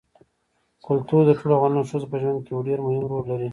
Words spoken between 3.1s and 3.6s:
رول لري.